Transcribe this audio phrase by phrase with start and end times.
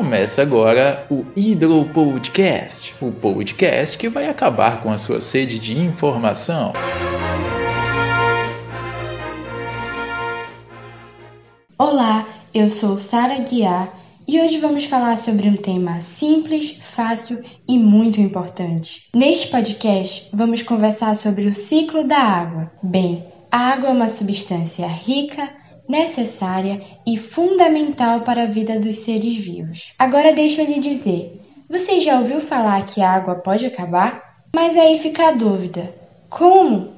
[0.00, 5.76] Começa agora o Hidro Podcast, o podcast que vai acabar com a sua sede de
[5.78, 6.72] informação.
[11.76, 13.92] Olá, eu sou Sara Guiar
[14.26, 19.06] e hoje vamos falar sobre um tema simples, fácil e muito importante.
[19.14, 22.72] Neste podcast, vamos conversar sobre o ciclo da água.
[22.82, 25.59] Bem, a água é uma substância rica,
[25.90, 29.92] necessária e fundamental para a vida dos seres vivos.
[29.98, 34.42] Agora deixa eu lhe dizer: você já ouviu falar que a água pode acabar?
[34.54, 35.94] Mas aí fica a dúvida:
[36.28, 36.92] como?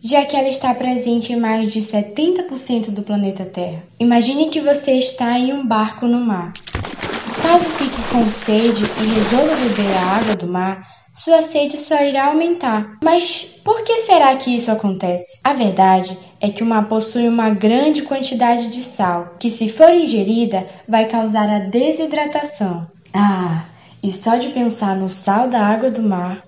[0.00, 3.82] Já que ela está presente em mais de 70% do planeta Terra.
[3.98, 6.52] Imagine que você está em um barco no mar.
[7.42, 10.86] Caso fique com sede e resolva beber a água do mar,
[11.18, 12.96] sua sede só irá aumentar.
[13.02, 15.40] Mas por que será que isso acontece?
[15.42, 19.90] A verdade é que o mar possui uma grande quantidade de sal, que se for
[19.90, 22.86] ingerida vai causar a desidratação.
[23.12, 23.64] Ah,
[24.00, 26.44] e só de pensar no sal da água do mar,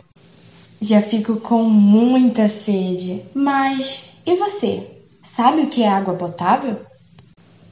[0.80, 3.22] já fico com muita sede.
[3.34, 4.86] Mas e você?
[5.20, 6.76] Sabe o que é água potável?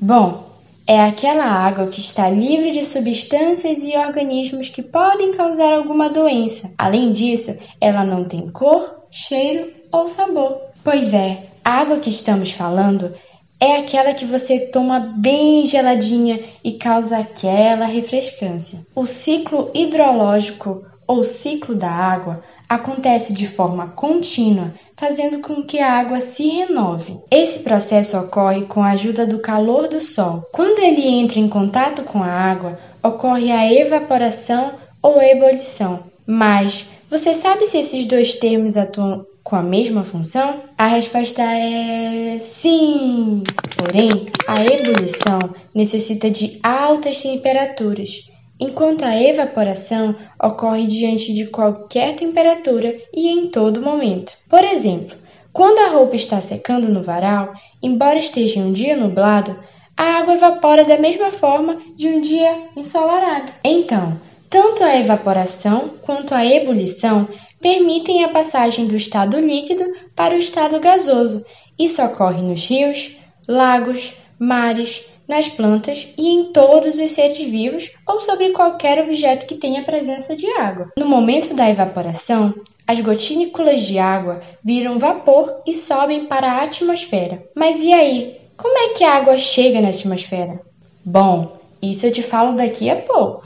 [0.00, 0.47] Bom,
[0.89, 6.70] é aquela água que está livre de substâncias e organismos que podem causar alguma doença.
[6.78, 10.56] Além disso, ela não tem cor, cheiro ou sabor.
[10.83, 13.14] Pois é, a água que estamos falando
[13.61, 18.78] é aquela que você toma bem geladinha e causa aquela refrescância.
[18.94, 25.92] O ciclo hidrológico ou ciclo da água acontece de forma contínua, fazendo com que a
[25.92, 27.19] água se renove.
[27.30, 30.44] Esse processo ocorre com a ajuda do calor do sol.
[30.52, 36.00] Quando ele entra em contato com a água, ocorre a evaporação ou ebulição.
[36.27, 40.60] Mas você sabe se esses dois termos atuam com a mesma função?
[40.77, 43.42] A resposta é sim!
[43.78, 45.38] Porém, a ebulição
[45.75, 48.28] necessita de altas temperaturas
[48.58, 54.32] enquanto a evaporação ocorre diante de qualquer temperatura e em todo momento.
[54.48, 55.16] Por exemplo,
[55.52, 57.52] quando a roupa está secando no varal,
[57.82, 59.58] embora esteja um dia nublado,
[59.97, 63.50] a água evapora da mesma forma de um dia ensolarado.
[63.64, 64.16] Então,
[64.48, 67.28] tanto a evaporação quanto a ebulição
[67.60, 71.44] permitem a passagem do estado líquido para o estado gasoso.
[71.78, 73.16] Isso ocorre nos rios,
[73.47, 79.56] lagos, mares, nas plantas e em todos os seres vivos ou sobre qualquer objeto que
[79.56, 80.91] tenha presença de água.
[80.97, 82.55] No momento da evaporação,
[82.87, 87.44] as gotículas de água viram vapor e sobem para a atmosfera.
[87.55, 88.41] Mas e aí?
[88.56, 90.59] Como é que a água chega na atmosfera?
[91.05, 93.43] Bom, isso eu te falo daqui a pouco.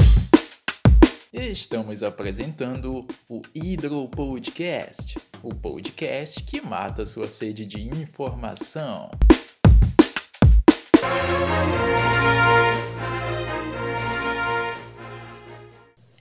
[1.33, 9.11] Estamos apresentando o Hidro Podcast, o podcast que mata sua sede de informação.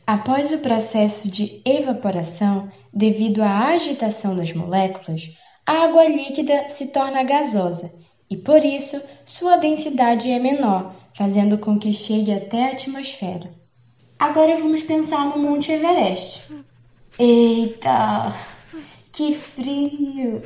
[0.05, 5.31] Após o processo de evaporação, devido à agitação das moléculas,
[5.65, 7.93] a água líquida se torna gasosa
[8.29, 13.51] e, por isso, sua densidade é menor, fazendo com que chegue até a atmosfera.
[14.19, 16.43] Agora vamos pensar no Monte Everest.
[17.17, 18.35] Eita,
[19.13, 20.41] que frio!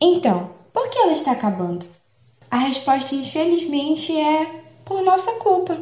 [0.00, 1.86] Então, por que ela está acabando?
[2.50, 4.46] A resposta, infelizmente, é
[4.84, 5.78] por nossa culpa.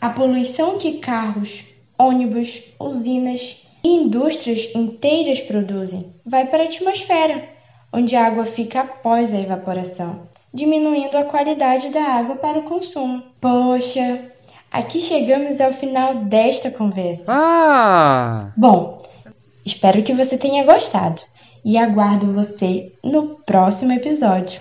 [0.00, 1.64] A poluição que carros,
[1.98, 7.48] ônibus, usinas e indústrias inteiras produzem vai para a atmosfera,
[7.92, 13.22] onde a água fica após a evaporação, diminuindo a qualidade da água para o consumo.
[13.38, 14.20] Poxa,
[14.72, 17.26] aqui chegamos ao final desta conversa.
[17.28, 18.48] Ah!
[18.56, 18.98] Bom,
[19.66, 21.20] espero que você tenha gostado
[21.62, 24.60] e aguardo você no próximo episódio.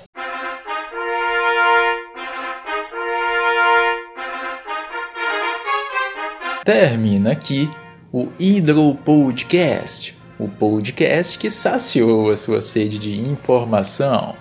[6.66, 7.70] Termina aqui
[8.12, 14.36] o Hydro Podcast, o podcast que saciou a sua sede de informação.